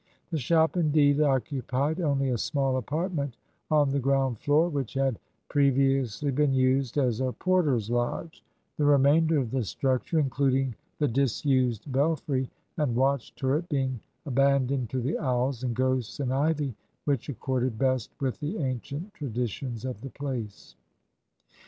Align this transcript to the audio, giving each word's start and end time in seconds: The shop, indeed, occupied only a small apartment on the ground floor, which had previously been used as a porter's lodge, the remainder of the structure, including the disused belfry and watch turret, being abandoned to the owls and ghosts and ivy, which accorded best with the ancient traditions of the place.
The 0.31 0.39
shop, 0.39 0.77
indeed, 0.77 1.21
occupied 1.21 2.01
only 2.01 2.29
a 2.29 2.37
small 2.39 2.75
apartment 2.77 3.35
on 3.69 3.91
the 3.91 3.99
ground 3.99 4.39
floor, 4.39 4.67
which 4.67 4.95
had 4.95 5.19
previously 5.47 6.31
been 6.31 6.55
used 6.55 6.97
as 6.97 7.21
a 7.21 7.31
porter's 7.33 7.91
lodge, 7.91 8.43
the 8.77 8.83
remainder 8.85 9.37
of 9.37 9.51
the 9.51 9.63
structure, 9.63 10.17
including 10.17 10.73
the 10.97 11.07
disused 11.07 11.91
belfry 11.91 12.49
and 12.77 12.95
watch 12.95 13.35
turret, 13.35 13.69
being 13.69 13.99
abandoned 14.25 14.89
to 14.89 15.01
the 15.01 15.19
owls 15.19 15.63
and 15.63 15.75
ghosts 15.75 16.19
and 16.19 16.33
ivy, 16.33 16.73
which 17.05 17.29
accorded 17.29 17.77
best 17.77 18.09
with 18.19 18.39
the 18.39 18.57
ancient 18.57 19.13
traditions 19.13 19.85
of 19.85 20.01
the 20.01 20.09
place. 20.09 20.75